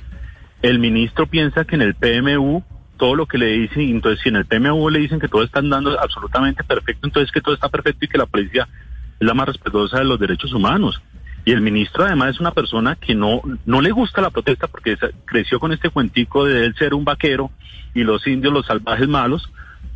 El 0.62 0.79
ministro 0.79 1.27
piensa 1.27 1.63
que 1.65 1.75
en 1.75 1.81
el 1.81 1.95
PMU 1.95 2.63
todo 3.03 3.15
lo 3.15 3.25
que 3.25 3.38
le 3.38 3.48
dicen, 3.48 3.81
entonces 3.81 4.22
si 4.24 4.29
en 4.29 4.38
el 4.38 4.45
PMU 4.45 4.89
le 4.89 5.00
dicen 5.00 5.19
que 5.19 5.27
todo 5.27 5.43
está 5.43 5.60
andando 5.60 6.00
absolutamente 6.00 6.63
perfecto, 6.63 7.05
entonces 7.05 7.33
que 7.33 7.41
todo 7.41 7.53
está 7.53 7.67
perfecto 7.67 8.05
y 8.05 8.07
que 8.07 8.17
la 8.17 8.27
policía 8.27 8.65
es 9.19 9.27
la 9.27 9.33
más 9.33 9.45
respetuosa 9.45 9.98
de 9.98 10.05
los 10.05 10.17
derechos 10.17 10.53
humanos. 10.53 11.01
Y 11.43 11.51
el 11.51 11.60
ministro 11.60 12.05
además 12.05 12.29
es 12.29 12.39
una 12.39 12.51
persona 12.51 12.95
que 12.95 13.13
no, 13.13 13.41
no 13.65 13.81
le 13.81 13.91
gusta 13.91 14.22
la 14.22 14.29
protesta 14.29 14.67
porque 14.67 14.98
creció 15.25 15.60
con 15.60 15.74
este 15.74 15.89
cuentico 15.89 16.45
de 16.45 16.65
él 16.65 16.75
ser 16.75 16.93
un 16.93 17.03
vaquero 17.03 17.51
y 17.93 18.05
los 18.05 18.25
indios 18.25 18.53
los 18.53 18.65
salvajes 18.67 19.10
malos. 19.10 19.51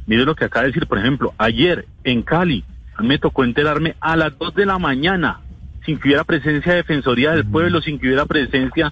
Mire 0.05 0.25
lo 0.25 0.35
que 0.35 0.43
acaba 0.43 0.63
de 0.63 0.71
decir, 0.71 0.85
por 0.85 0.97
ejemplo, 0.97 1.33
ayer 1.37 1.85
en 2.03 2.23
Cali 2.23 2.65
me 2.99 3.19
tocó 3.19 3.45
enterarme 3.45 3.95
a 4.01 4.17
las 4.17 4.37
2 4.37 4.53
de 4.53 4.65
la 4.65 4.79
mañana, 4.79 5.39
sin 5.85 5.97
que 5.97 6.09
hubiera 6.09 6.25
presencia 6.25 6.73
de 6.73 6.79
Defensoría 6.79 7.31
del 7.31 7.45
Pueblo, 7.45 7.79
sin 7.81 7.99
que 7.99 8.07
hubiera 8.07 8.25
presencia 8.25 8.91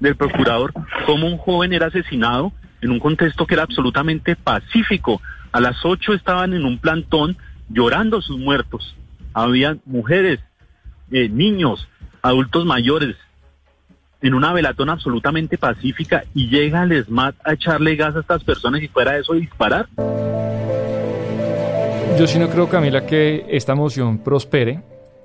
del 0.00 0.16
procurador, 0.16 0.74
cómo 1.06 1.28
un 1.28 1.38
joven 1.38 1.72
era 1.72 1.86
asesinado 1.86 2.52
en 2.84 2.90
un 2.90 3.00
contexto 3.00 3.46
que 3.46 3.54
era 3.54 3.62
absolutamente 3.62 4.36
pacífico. 4.36 5.22
A 5.52 5.60
las 5.60 5.84
8 5.84 6.12
estaban 6.12 6.52
en 6.52 6.66
un 6.66 6.78
plantón 6.78 7.36
llorando 7.70 8.20
sus 8.20 8.38
muertos. 8.38 8.94
Había 9.32 9.78
mujeres, 9.86 10.40
eh, 11.10 11.30
niños, 11.30 11.88
adultos 12.20 12.66
mayores, 12.66 13.16
en 14.20 14.34
una 14.34 14.52
velatón 14.52 14.90
absolutamente 14.90 15.56
pacífica 15.56 16.24
y 16.34 16.48
llega 16.48 16.82
el 16.82 17.04
SMAT 17.04 17.34
a 17.44 17.54
echarle 17.54 17.96
gas 17.96 18.16
a 18.16 18.20
estas 18.20 18.44
personas 18.44 18.82
y 18.82 18.88
fuera 18.88 19.12
de 19.12 19.20
eso 19.20 19.32
disparar. 19.32 19.86
Yo 22.18 22.26
sí 22.26 22.38
no 22.38 22.48
creo, 22.50 22.68
Camila, 22.68 23.06
que 23.06 23.46
esta 23.48 23.74
moción 23.74 24.18
prospere, 24.22 24.82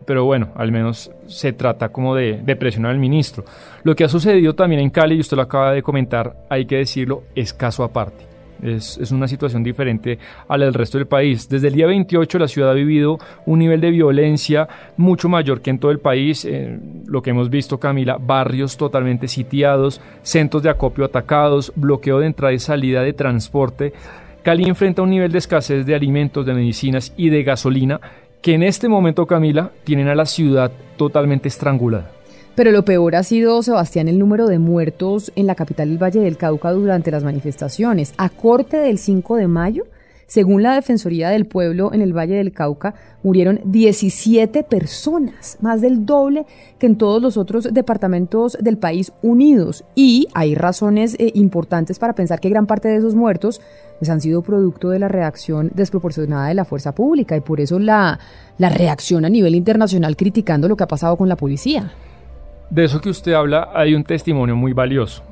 pero 0.09 0.25
bueno, 0.25 0.49
al 0.55 0.71
menos 0.71 1.11
se 1.27 1.53
trata 1.53 1.89
como 1.89 2.15
de, 2.15 2.41
presionar 2.59 2.93
al 2.93 2.97
ministro. 2.97 3.45
Lo 3.83 3.95
que 3.95 4.03
ha 4.03 4.09
sucedido 4.09 4.55
también 4.55 4.81
en 4.81 4.89
Cali, 4.89 5.13
y 5.13 5.19
usted 5.19 5.37
lo 5.37 5.43
acaba 5.43 5.71
de 5.71 5.83
comentar, 5.83 6.35
hay 6.49 6.65
que 6.65 6.77
decirlo, 6.77 7.25
es 7.35 7.53
caso 7.53 7.83
aparte. 7.83 8.25
Es, 8.63 8.97
es, 8.97 9.11
una 9.11 9.27
situación 9.27 9.61
diferente 9.63 10.17
a 10.47 10.57
la 10.57 10.65
del 10.65 10.73
resto 10.73 10.97
del 10.97 11.05
país. 11.05 11.47
Desde 11.47 11.67
el 11.67 11.75
día 11.75 11.85
28 11.85 12.39
la 12.39 12.47
ciudad 12.47 12.71
ha 12.71 12.73
vivido 12.73 13.19
un 13.45 13.59
nivel 13.59 13.81
de 13.81 13.91
violencia 13.91 14.67
mucho 14.97 15.29
mayor 15.29 15.61
que 15.61 15.69
en 15.69 15.77
todo 15.77 15.91
el 15.91 15.99
país. 15.99 16.43
Eh, 16.43 16.79
lo 17.05 17.21
que 17.21 17.29
hemos 17.29 17.51
visto, 17.51 17.79
Camila, 17.79 18.17
barrios 18.19 18.77
totalmente 18.77 19.27
sitiados, 19.27 20.01
centros 20.23 20.63
de 20.63 20.71
acopio 20.71 21.05
atacados, 21.05 21.71
bloqueo 21.75 22.17
de 22.17 22.25
entrada 22.25 22.51
y 22.51 22.57
salida 22.57 23.03
de 23.03 23.13
transporte. 23.13 23.93
Cali 24.41 24.63
enfrenta 24.63 25.03
un 25.03 25.11
nivel 25.11 25.31
de 25.31 25.37
escasez 25.37 25.85
de 25.85 25.93
alimentos, 25.93 26.47
de 26.47 26.55
medicinas 26.55 27.13
y 27.15 27.29
de 27.29 27.43
gasolina 27.43 28.01
que 28.41 28.53
en 28.53 28.63
este 28.63 28.87
momento, 28.87 29.25
Camila, 29.25 29.71
tienen 29.83 30.07
a 30.07 30.15
la 30.15 30.25
ciudad 30.25 30.71
totalmente 30.97 31.47
estrangulada. 31.47 32.11
Pero 32.55 32.71
lo 32.71 32.83
peor 32.83 33.15
ha 33.15 33.23
sido, 33.23 33.63
Sebastián, 33.63 34.07
el 34.07 34.19
número 34.19 34.47
de 34.47 34.59
muertos 34.59 35.31
en 35.35 35.47
la 35.47 35.55
capital 35.55 35.89
del 35.89 36.01
Valle 36.01 36.19
del 36.19 36.37
Cauca 36.37 36.71
durante 36.71 37.11
las 37.11 37.23
manifestaciones. 37.23 38.13
A 38.17 38.29
corte 38.29 38.77
del 38.77 38.97
5 38.97 39.37
de 39.37 39.47
mayo, 39.47 39.85
según 40.29 40.61
la 40.61 40.75
Defensoría 40.75 41.29
del 41.29 41.47
Pueblo 41.47 41.91
en 41.91 42.01
el 42.01 42.15
Valle 42.15 42.35
del 42.35 42.51
Cauca, 42.51 42.93
murieron 43.23 43.61
17 43.65 44.63
personas, 44.63 45.57
más 45.59 45.81
del 45.81 46.05
doble 46.05 46.45
que 46.77 46.85
en 46.85 46.97
todos 46.97 47.19
los 47.19 47.35
otros 47.35 47.73
departamentos 47.73 48.55
del 48.61 48.77
país 48.77 49.11
unidos. 49.23 49.83
Y 49.95 50.27
hay 50.35 50.53
razones 50.53 51.15
eh, 51.17 51.31
importantes 51.33 51.97
para 51.97 52.13
pensar 52.13 52.39
que 52.39 52.49
gran 52.49 52.67
parte 52.67 52.89
de 52.89 52.97
esos 52.97 53.15
muertos 53.15 53.59
pues, 53.97 54.11
han 54.11 54.21
sido 54.21 54.43
producto 54.43 54.91
de 54.91 54.99
la 54.99 55.07
reacción 55.07 55.71
desproporcionada 55.73 56.47
de 56.47 56.53
la 56.53 56.63
fuerza 56.63 56.93
pública 56.93 57.35
y 57.35 57.41
por 57.41 57.59
eso 57.59 57.79
la, 57.79 58.19
la 58.59 58.69
reacción 58.69 59.25
a 59.25 59.29
nivel 59.29 59.55
internacional 59.55 60.15
criticando 60.15 60.67
lo 60.67 60.77
que 60.77 60.83
ha 60.83 60.87
pasado 60.87 61.17
con 61.17 61.27
la 61.27 61.37
policía. 61.37 61.91
De 62.69 62.83
eso 62.83 63.01
que 63.01 63.09
usted 63.09 63.33
habla 63.33 63.71
hay 63.73 63.95
un 63.95 64.03
testimonio 64.03 64.55
muy 64.55 64.73
valioso. 64.73 65.23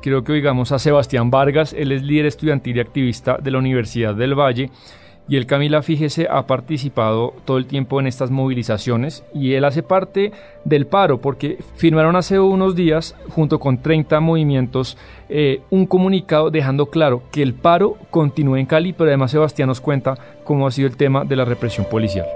Quiero 0.00 0.22
que 0.22 0.32
oigamos 0.32 0.70
a 0.70 0.78
Sebastián 0.78 1.30
Vargas, 1.30 1.72
él 1.72 1.90
es 1.90 2.02
líder 2.02 2.26
estudiantil 2.26 2.76
y 2.76 2.80
activista 2.80 3.36
de 3.42 3.50
la 3.50 3.58
Universidad 3.58 4.14
del 4.14 4.38
Valle. 4.38 4.70
Y 5.28 5.36
él, 5.36 5.44
Camila, 5.44 5.82
fíjese, 5.82 6.26
ha 6.30 6.46
participado 6.46 7.34
todo 7.44 7.58
el 7.58 7.66
tiempo 7.66 8.00
en 8.00 8.06
estas 8.06 8.30
movilizaciones 8.30 9.24
y 9.34 9.52
él 9.52 9.64
hace 9.66 9.82
parte 9.82 10.32
del 10.64 10.86
paro 10.86 11.20
porque 11.20 11.58
firmaron 11.76 12.16
hace 12.16 12.40
unos 12.40 12.74
días, 12.74 13.14
junto 13.28 13.58
con 13.58 13.82
30 13.82 14.20
movimientos, 14.20 14.96
eh, 15.28 15.60
un 15.68 15.84
comunicado 15.84 16.50
dejando 16.50 16.86
claro 16.86 17.24
que 17.30 17.42
el 17.42 17.52
paro 17.52 17.98
continúa 18.10 18.58
en 18.58 18.64
Cali, 18.64 18.94
pero 18.94 19.10
además 19.10 19.32
Sebastián 19.32 19.68
nos 19.68 19.82
cuenta 19.82 20.14
cómo 20.44 20.66
ha 20.66 20.70
sido 20.70 20.88
el 20.88 20.96
tema 20.96 21.24
de 21.26 21.36
la 21.36 21.44
represión 21.44 21.86
policial. 21.90 22.26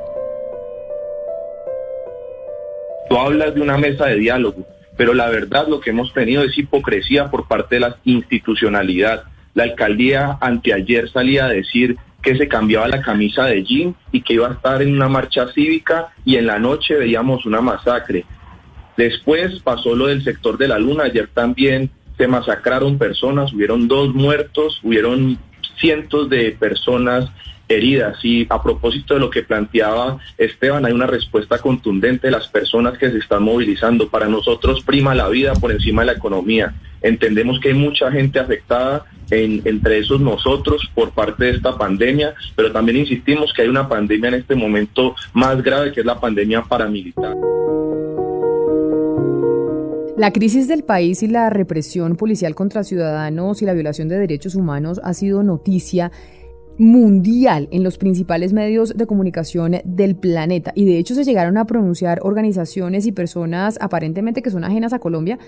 Tú 3.08 3.16
hablas 3.16 3.54
de 3.54 3.60
una 3.62 3.78
mesa 3.78 4.06
de 4.06 4.16
diálogo, 4.16 4.64
pero 4.96 5.14
la 5.14 5.28
verdad 5.28 5.66
lo 5.68 5.80
que 5.80 5.90
hemos 5.90 6.12
tenido 6.12 6.42
es 6.42 6.56
hipocresía 6.56 7.30
por 7.30 7.48
parte 7.48 7.76
de 7.76 7.80
la 7.80 7.96
institucionalidad. 8.04 9.24
La 9.54 9.64
alcaldía 9.64 10.38
anteayer 10.40 11.10
salía 11.10 11.46
a 11.46 11.48
decir 11.48 11.96
que 12.22 12.36
se 12.36 12.48
cambiaba 12.48 12.88
la 12.88 13.02
camisa 13.02 13.46
de 13.46 13.64
jean 13.64 13.96
y 14.12 14.22
que 14.22 14.34
iba 14.34 14.48
a 14.48 14.52
estar 14.52 14.80
en 14.80 14.94
una 14.94 15.08
marcha 15.08 15.48
cívica 15.52 16.12
y 16.24 16.36
en 16.36 16.46
la 16.46 16.58
noche 16.58 16.94
veíamos 16.94 17.44
una 17.46 17.60
masacre. 17.60 18.24
Después 18.96 19.60
pasó 19.62 19.96
lo 19.96 20.06
del 20.06 20.22
sector 20.22 20.56
de 20.58 20.68
la 20.68 20.78
luna, 20.78 21.04
ayer 21.04 21.28
también 21.32 21.90
se 22.16 22.28
masacraron 22.28 22.98
personas, 22.98 23.52
hubieron 23.52 23.88
dos 23.88 24.14
muertos, 24.14 24.78
hubieron 24.82 25.38
cientos 25.78 26.28
de 26.28 26.52
personas 26.52 27.30
heridas. 27.68 28.18
Y 28.24 28.46
a 28.48 28.62
propósito 28.62 29.14
de 29.14 29.20
lo 29.20 29.30
que 29.30 29.42
planteaba 29.42 30.18
Esteban, 30.38 30.84
hay 30.84 30.92
una 30.92 31.06
respuesta 31.06 31.58
contundente 31.58 32.28
de 32.28 32.32
las 32.32 32.48
personas 32.48 32.98
que 32.98 33.10
se 33.10 33.18
están 33.18 33.42
movilizando. 33.42 34.08
Para 34.08 34.26
nosotros 34.26 34.82
prima 34.84 35.14
la 35.14 35.28
vida 35.28 35.54
por 35.54 35.72
encima 35.72 36.02
de 36.02 36.06
la 36.06 36.12
economía. 36.12 36.74
Entendemos 37.02 37.58
que 37.60 37.68
hay 37.68 37.74
mucha 37.74 38.10
gente 38.12 38.38
afectada, 38.38 39.04
entre 39.30 39.98
esos 39.98 40.20
nosotros, 40.20 40.90
por 40.94 41.12
parte 41.12 41.46
de 41.46 41.50
esta 41.52 41.76
pandemia, 41.76 42.34
pero 42.54 42.70
también 42.70 42.98
insistimos 42.98 43.52
que 43.52 43.62
hay 43.62 43.68
una 43.68 43.88
pandemia 43.88 44.28
en 44.28 44.34
este 44.34 44.54
momento 44.54 45.14
más 45.32 45.62
grave, 45.62 45.90
que 45.90 46.00
es 46.00 46.06
la 46.06 46.20
pandemia 46.20 46.62
paramilitar. 46.62 47.34
La 50.16 50.30
crisis 50.30 50.68
del 50.68 50.84
país 50.84 51.22
y 51.22 51.26
la 51.26 51.48
represión 51.48 52.16
policial 52.16 52.54
contra 52.54 52.84
ciudadanos 52.84 53.62
y 53.62 53.64
la 53.64 53.72
violación 53.72 54.08
de 54.08 54.18
derechos 54.18 54.54
humanos 54.54 55.00
ha 55.02 55.14
sido 55.14 55.42
noticia 55.42 56.12
mundial 56.78 57.68
en 57.70 57.82
los 57.82 57.98
principales 57.98 58.52
medios 58.52 58.96
de 58.96 59.06
comunicación 59.06 59.76
del 59.84 60.16
planeta 60.16 60.72
y 60.74 60.84
de 60.84 60.98
hecho 60.98 61.14
se 61.14 61.24
llegaron 61.24 61.58
a 61.58 61.66
pronunciar 61.66 62.20
organizaciones 62.22 63.06
y 63.06 63.12
personas 63.12 63.78
aparentemente 63.80 64.42
que 64.42 64.50
son 64.50 64.64
ajenas 64.64 64.92
a 64.92 64.98
Colombia, 64.98 65.38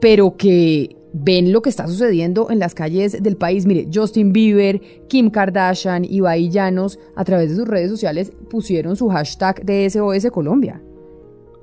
pero 0.00 0.36
que 0.36 0.96
ven 1.12 1.52
lo 1.52 1.62
que 1.62 1.70
está 1.70 1.86
sucediendo 1.86 2.50
en 2.50 2.58
las 2.58 2.74
calles 2.74 3.22
del 3.22 3.36
país. 3.36 3.64
Mire, 3.64 3.88
Justin 3.92 4.32
Bieber, 4.32 4.80
Kim 5.08 5.30
Kardashian, 5.30 6.04
y 6.04 6.20
Llanos 6.50 6.98
a 7.14 7.24
través 7.24 7.50
de 7.50 7.56
sus 7.56 7.66
redes 7.66 7.90
sociales 7.90 8.32
pusieron 8.50 8.96
su 8.96 9.08
hashtag 9.08 9.64
de 9.64 9.88
SOS 9.88 10.30
Colombia. 10.30 10.82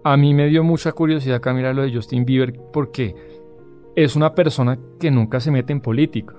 A 0.04 0.18
mí 0.18 0.34
me 0.34 0.48
dio 0.48 0.64
mucha 0.64 0.92
curiosidad, 0.92 1.40
Camila, 1.40 1.72
lo 1.72 1.84
de 1.84 1.94
Justin 1.94 2.26
Bieber 2.26 2.60
porque 2.74 3.16
es 3.96 4.16
una 4.16 4.34
persona 4.34 4.80
que 5.00 5.12
nunca 5.12 5.40
se 5.40 5.52
mete 5.52 5.72
en 5.72 5.82
política 5.82 6.36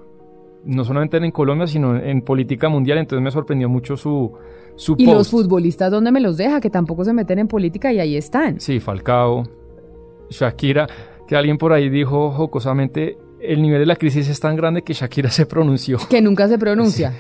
no 0.65 0.85
solamente 0.85 1.17
en 1.17 1.31
Colombia, 1.31 1.67
sino 1.67 1.97
en 1.97 2.23
política 2.23 2.69
mundial, 2.69 2.99
entonces 2.99 3.23
me 3.23 3.31
sorprendió 3.31 3.69
mucho 3.69 3.97
su, 3.97 4.33
su 4.77 4.95
¿Y 4.99 5.07
los 5.07 5.29
futbolistas 5.29 5.91
dónde 5.91 6.11
me 6.11 6.21
los 6.21 6.37
deja? 6.37 6.61
Que 6.61 6.71
tampoco 6.71 7.05
se 7.05 7.13
meten 7.13 7.39
en 7.39 7.49
política 7.49 7.93
y 7.93 8.01
ahí 8.01 8.17
están. 8.17 8.61
Sí, 8.61 8.81
Falcao, 8.81 9.45
Shakira, 10.31 10.87
que 11.27 11.37
alguien 11.37 11.59
por 11.59 11.73
ahí 11.73 11.89
dijo 11.89 12.31
jocosamente, 12.31 13.19
el 13.41 13.63
nivel 13.63 13.81
de 13.81 13.87
la 13.87 13.97
crisis 13.97 14.29
es 14.29 14.41
tan 14.41 14.57
grande 14.57 14.83
que 14.83 14.95
Shakira 14.95 15.31
se 15.31 15.47
pronunció. 15.47 15.99
Que 16.09 16.21
nunca 16.21 16.49
se 16.49 16.59
pronuncia. 16.59 17.15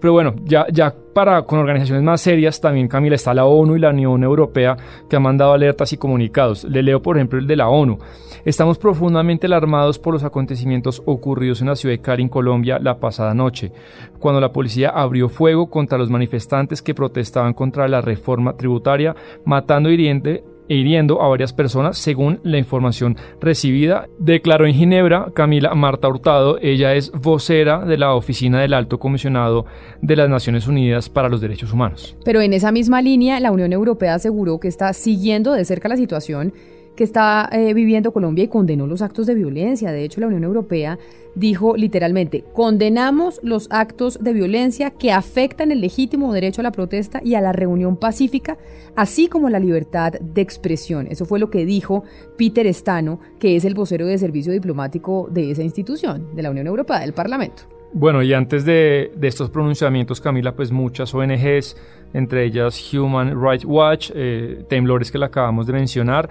Pero 0.00 0.14
bueno, 0.14 0.34
ya, 0.44 0.94
para 1.12 1.42
con 1.42 1.58
organizaciones 1.58 2.02
más 2.02 2.20
serias, 2.22 2.60
también 2.60 2.88
Camila 2.88 3.16
está 3.16 3.34
la 3.34 3.44
ONU 3.44 3.76
y 3.76 3.80
la 3.80 3.90
Unión 3.90 4.22
Europea 4.22 4.76
que 5.08 5.16
han 5.16 5.22
mandado 5.22 5.52
alertas 5.52 5.92
y 5.92 5.98
comunicados. 5.98 6.64
Le 6.64 6.82
leo 6.82 7.02
por 7.02 7.16
ejemplo 7.16 7.38
el 7.38 7.46
de 7.46 7.56
la 7.56 7.68
ONU. 7.68 7.98
Estamos 8.44 8.78
profundamente 8.78 9.46
alarmados 9.46 9.98
por 9.98 10.14
los 10.14 10.24
acontecimientos 10.24 11.02
ocurridos 11.04 11.60
en 11.60 11.68
la 11.68 11.76
ciudad 11.76 11.94
de 11.94 12.00
Cali, 12.00 12.22
en 12.22 12.30
Colombia, 12.30 12.78
la 12.80 12.98
pasada 12.98 13.34
noche, 13.34 13.72
cuando 14.18 14.40
la 14.40 14.52
policía 14.52 14.88
abrió 14.88 15.28
fuego 15.28 15.68
contra 15.68 15.98
los 15.98 16.08
manifestantes 16.08 16.80
que 16.80 16.94
protestaban 16.94 17.52
contra 17.52 17.86
la 17.86 18.00
reforma 18.00 18.56
tributaria, 18.56 19.14
matando 19.44 19.90
hiriente 19.90 20.42
e 20.70 20.76
hiriendo 20.76 21.20
a 21.20 21.28
varias 21.28 21.52
personas, 21.52 21.98
según 21.98 22.38
la 22.44 22.56
información 22.56 23.16
recibida. 23.40 24.06
Declaró 24.20 24.66
en 24.66 24.74
Ginebra 24.74 25.32
Camila 25.34 25.74
Marta 25.74 26.08
Hurtado, 26.08 26.58
ella 26.62 26.94
es 26.94 27.10
vocera 27.10 27.84
de 27.84 27.98
la 27.98 28.14
Oficina 28.14 28.60
del 28.60 28.72
Alto 28.72 29.00
Comisionado 29.00 29.66
de 30.00 30.14
las 30.14 30.30
Naciones 30.30 30.68
Unidas 30.68 31.08
para 31.08 31.28
los 31.28 31.40
Derechos 31.40 31.72
Humanos. 31.72 32.16
Pero 32.24 32.40
en 32.40 32.52
esa 32.52 32.70
misma 32.70 33.02
línea, 33.02 33.40
la 33.40 33.50
Unión 33.50 33.72
Europea 33.72 34.14
aseguró 34.14 34.60
que 34.60 34.68
está 34.68 34.92
siguiendo 34.92 35.52
de 35.54 35.64
cerca 35.64 35.88
la 35.88 35.96
situación 35.96 36.54
que 36.96 37.04
está 37.04 37.48
eh, 37.52 37.72
viviendo 37.74 38.12
Colombia 38.12 38.44
y 38.44 38.48
condenó 38.48 38.86
los 38.86 39.02
actos 39.02 39.26
de 39.26 39.34
violencia. 39.34 39.92
De 39.92 40.04
hecho, 40.04 40.20
la 40.20 40.26
Unión 40.26 40.44
Europea 40.44 40.98
dijo 41.34 41.76
literalmente, 41.76 42.44
condenamos 42.52 43.40
los 43.42 43.68
actos 43.70 44.18
de 44.22 44.32
violencia 44.32 44.90
que 44.90 45.12
afectan 45.12 45.72
el 45.72 45.80
legítimo 45.80 46.32
derecho 46.32 46.60
a 46.60 46.64
la 46.64 46.72
protesta 46.72 47.20
y 47.24 47.34
a 47.34 47.40
la 47.40 47.52
reunión 47.52 47.96
pacífica, 47.96 48.58
así 48.96 49.28
como 49.28 49.48
la 49.48 49.58
libertad 49.58 50.12
de 50.12 50.42
expresión. 50.42 51.06
Eso 51.08 51.24
fue 51.24 51.38
lo 51.38 51.50
que 51.50 51.64
dijo 51.64 52.04
Peter 52.36 52.72
Stano, 52.74 53.20
que 53.38 53.56
es 53.56 53.64
el 53.64 53.74
vocero 53.74 54.06
de 54.06 54.18
servicio 54.18 54.52
diplomático 54.52 55.28
de 55.30 55.50
esa 55.52 55.62
institución, 55.62 56.34
de 56.34 56.42
la 56.42 56.50
Unión 56.50 56.66
Europea, 56.66 57.00
del 57.00 57.12
Parlamento. 57.12 57.62
Bueno, 57.92 58.22
y 58.22 58.32
antes 58.32 58.64
de, 58.64 59.12
estos 59.20 59.50
pronunciamientos, 59.50 60.20
Camila, 60.20 60.54
pues 60.54 60.70
muchas 60.70 61.12
ONGs, 61.12 61.76
entre 62.12 62.44
ellas 62.44 62.94
Human 62.94 63.40
Rights 63.40 63.64
Watch, 63.64 64.12
eh, 64.14 64.64
Temblores 64.68 65.10
que 65.10 65.18
la 65.18 65.26
acabamos 65.26 65.66
de 65.66 65.72
mencionar, 65.72 66.30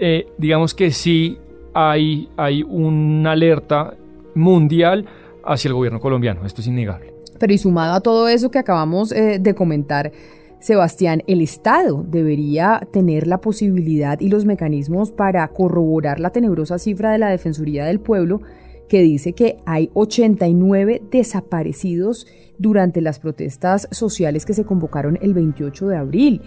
eh, 0.00 0.26
digamos 0.38 0.74
que 0.74 0.90
sí 0.90 1.38
hay, 1.72 2.28
hay 2.36 2.62
una 2.62 3.32
alerta 3.32 3.94
mundial 4.34 5.06
hacia 5.44 5.68
el 5.68 5.74
gobierno 5.74 6.00
colombiano. 6.00 6.44
Esto 6.46 6.60
es 6.60 6.66
innegable. 6.66 7.12
Pero 7.38 7.52
y 7.52 7.58
sumado 7.58 7.94
a 7.94 8.00
todo 8.00 8.28
eso 8.28 8.50
que 8.50 8.58
acabamos 8.58 9.12
eh, 9.12 9.38
de 9.40 9.54
comentar, 9.54 10.12
Sebastián, 10.60 11.22
el 11.26 11.42
Estado 11.42 12.04
debería 12.08 12.80
tener 12.90 13.26
la 13.26 13.38
posibilidad 13.38 14.18
y 14.20 14.28
los 14.28 14.46
mecanismos 14.46 15.12
para 15.12 15.46
corroborar 15.48 16.20
la 16.20 16.30
tenebrosa 16.30 16.78
cifra 16.78 17.12
de 17.12 17.18
la 17.18 17.28
Defensoría 17.28 17.84
del 17.84 18.00
Pueblo 18.00 18.40
que 18.88 19.02
dice 19.02 19.32
que 19.34 19.58
hay 19.66 19.90
89 19.94 21.02
desaparecidos 21.10 22.26
durante 22.58 23.00
las 23.00 23.18
protestas 23.18 23.88
sociales 23.90 24.46
que 24.46 24.54
se 24.54 24.64
convocaron 24.64 25.18
el 25.20 25.34
28 25.34 25.88
de 25.88 25.96
abril. 25.96 26.42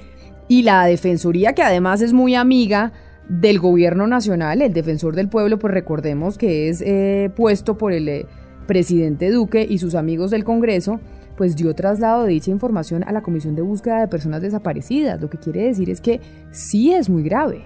Y 0.48 0.64
la 0.64 0.86
Defensoría, 0.86 1.54
que 1.54 1.62
además 1.62 2.02
es 2.02 2.14
muy 2.14 2.36
amiga 2.36 2.94
del 3.30 3.60
gobierno 3.60 4.08
nacional, 4.08 4.62
el 4.62 4.74
defensor 4.74 5.16
del 5.16 5.28
pueblo, 5.28 5.60
pues 5.60 5.74
recordemos 5.74 6.38
que 6.38 6.70
es 6.70 6.82
eh, 6.82 7.30
puesto 7.36 7.78
por 7.78 7.92
el 7.92 8.08
eh, 8.08 8.26
presidente 8.68 9.32
Duque 9.32 9.66
y 9.68 9.80
sus 9.80 9.96
amigos 9.96 10.32
del 10.32 10.44
Congreso, 10.44 11.00
pues 11.36 11.56
dio 11.56 11.74
traslado 11.76 12.24
de 12.24 12.32
dicha 12.32 12.52
información 12.52 13.04
a 13.04 13.12
la 13.12 13.22
Comisión 13.22 13.56
de 13.56 13.62
Búsqueda 13.62 14.02
de 14.02 14.08
Personas 14.08 14.42
Desaparecidas. 14.42 15.22
Lo 15.22 15.30
que 15.30 15.38
quiere 15.38 15.64
decir 15.64 15.90
es 15.90 16.02
que 16.02 16.22
sí 16.52 16.94
es 16.94 17.10
muy 17.10 17.24
grave. 17.24 17.62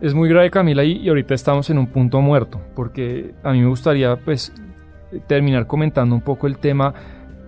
Es 0.00 0.14
muy 0.14 0.28
grave 0.28 0.50
Camila 0.50 0.84
y, 0.84 1.08
ahorita 1.08 1.34
estamos 1.34 1.70
en 1.70 1.78
un 1.78 1.86
punto 1.86 2.20
muerto, 2.20 2.60
porque 2.74 3.34
a 3.42 3.52
mí 3.52 3.60
me 3.60 3.68
gustaría 3.68 4.16
pues 4.16 4.52
terminar 5.26 5.66
comentando 5.66 6.14
un 6.14 6.20
poco 6.20 6.46
el 6.46 6.58
tema 6.58 6.92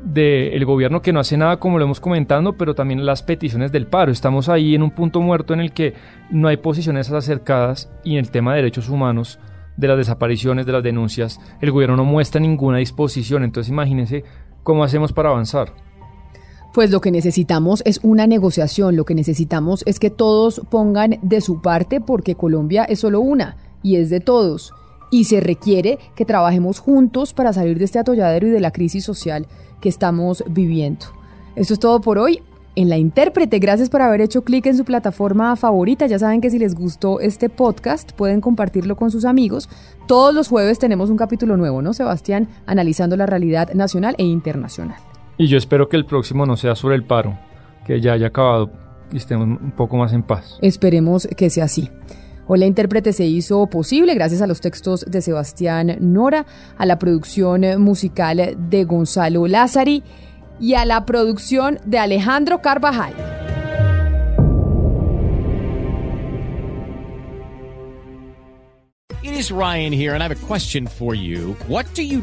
del 0.03 0.65
gobierno 0.65 1.03
que 1.03 1.13
no 1.13 1.21
hace 1.21 1.37
nada 1.37 1.59
como 1.59 1.79
lo 1.79 1.85
hemos 1.85 2.01
comentado, 2.01 2.57
pero 2.57 2.75
también 2.75 3.05
las 3.05 3.23
peticiones 3.23 3.73
del 3.73 3.87
paro. 3.87 4.13
Estamos 4.13 4.49
ahí 4.49 4.75
en 4.75 4.83
un 4.83 4.91
punto 4.91 5.21
muerto 5.21 5.55
en 5.55 5.61
el 5.61 5.73
que 5.73 5.95
no 6.31 6.49
hay 6.49 6.57
posiciones 6.59 7.11
acercadas 7.11 7.91
y 8.05 8.13
en 8.13 8.19
el 8.21 8.31
tema 8.31 8.53
de 8.53 8.59
derechos 8.59 8.89
humanos, 8.89 9.39
de 9.77 9.89
las 9.89 9.97
desapariciones, 9.97 10.67
de 10.67 10.73
las 10.73 10.83
denuncias, 10.83 11.41
el 11.61 11.71
gobierno 11.71 11.97
no 11.97 12.05
muestra 12.05 12.41
ninguna 12.41 12.79
disposición. 12.79 13.45
Entonces 13.45 13.71
imagínense 13.71 14.25
cómo 14.63 14.85
hacemos 14.85 15.13
para 15.13 15.31
avanzar. 15.31 15.73
Pues 16.75 16.91
lo 16.91 17.01
que 17.01 17.11
necesitamos 17.11 17.83
es 17.87 18.01
una 18.03 18.27
negociación, 18.27 18.97
lo 18.97 19.05
que 19.05 19.15
necesitamos 19.15 19.83
es 19.87 19.99
que 19.99 20.11
todos 20.11 20.63
pongan 20.71 21.19
de 21.23 21.41
su 21.41 21.63
parte 21.63 22.01
porque 22.01 22.35
Colombia 22.35 22.85
es 22.85 23.01
solo 23.01 23.21
una 23.21 23.57
y 23.83 23.97
es 23.97 24.11
de 24.11 24.21
todos. 24.21 24.75
Y 25.11 25.25
se 25.25 25.41
requiere 25.41 25.99
que 26.15 26.25
trabajemos 26.25 26.79
juntos 26.79 27.33
para 27.33 27.53
salir 27.53 27.79
de 27.79 27.85
este 27.85 27.99
atolladero 27.99 28.47
y 28.47 28.51
de 28.51 28.61
la 28.61 28.71
crisis 28.71 29.05
social 29.05 29.47
que 29.81 29.89
estamos 29.89 30.45
viviendo. 30.49 31.07
Esto 31.57 31.75
es 31.75 31.81
todo 31.81 32.01
por 32.01 32.19
hoy 32.19 32.43
en 32.79 32.89
La 32.89 32.97
Intérprete. 32.97 33.59
Gracias 33.59 33.91
por 33.91 34.03
haber 34.03 34.21
hecho 34.21 34.45
clic 34.45 34.67
en 34.67 34.77
su 34.77 34.85
plataforma 34.85 35.57
favorita. 35.57 36.07
Ya 36.07 36.19
saben 36.19 36.41
que 36.41 36.51
si 36.51 36.61
les 36.61 36.77
gustó 36.77 37.19
este 37.19 37.49
podcast 37.49 38.13
pueden 38.13 38.41
compartirlo 38.41 38.95
con 38.95 39.11
sus 39.11 39.25
amigos. 39.25 39.69
Todos 40.07 40.33
los 40.33 40.47
jueves 40.47 40.79
tenemos 40.79 41.11
un 41.11 41.17
capítulo 41.17 41.57
nuevo, 41.57 41.83
¿no, 41.83 41.93
Sebastián? 41.93 42.49
Analizando 42.67 43.17
la 43.17 43.27
realidad 43.27 43.75
nacional 43.75 44.15
e 44.19 44.23
internacional. 44.23 44.99
Y 45.39 45.49
yo 45.49 45.59
espero 45.59 45.89
que 45.89 45.97
el 45.97 46.07
próximo 46.07 46.47
no 46.47 46.57
sea 46.57 46.77
sobre 46.77 46.95
el 46.95 47.05
paro, 47.05 47.37
que 47.85 48.01
ya 48.01 48.13
haya 48.13 48.29
acabado 48.29 48.71
y 49.13 49.17
estemos 49.17 49.47
un 49.47 49.73
poco 49.73 49.97
más 49.97 50.13
en 50.13 50.23
paz. 50.23 50.59
Esperemos 50.63 51.27
que 51.37 51.51
sea 51.51 51.65
así. 51.65 51.91
Hoy 52.51 52.59
la 52.61 52.67
intérprete 52.67 53.13
se 53.13 53.27
hizo 53.27 53.67
posible 53.67 54.15
gracias 54.15 54.41
a 54.41 54.47
los 54.47 54.63
textos 54.63 55.05
de 55.07 55.21
Sebastián 55.21 55.99
Nora, 56.01 56.47
a 56.79 56.87
la 56.87 56.99
producción 56.99 57.61
musical 57.79 58.57
de 58.71 58.85
Gonzalo 58.85 59.47
Lázari 59.47 60.03
y 60.59 60.73
a 60.73 60.87
la 60.87 61.05
producción 61.05 61.79
de 61.85 61.99
Alejandro 61.99 62.63
Carvajal. 62.63 63.13
It 69.23 69.51
Ryan 69.51 69.93
here 69.93 70.15
and 70.15 70.23
I 70.23 70.27
have 70.27 70.33
a 70.33 70.47
question 70.47 70.87
for 70.87 71.15
you. 71.15 71.55
What 71.69 71.85
do 71.95 72.03
you? 72.03 72.23